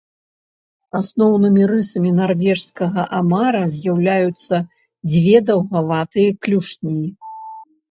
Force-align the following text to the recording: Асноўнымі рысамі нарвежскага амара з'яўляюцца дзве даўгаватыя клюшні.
Асноўнымі 0.99 1.63
рысамі 1.71 2.13
нарвежскага 2.21 3.01
амара 3.19 3.63
з'яўляюцца 3.77 4.55
дзве 5.11 5.37
даўгаватыя 5.53 6.29
клюшні. 6.43 6.99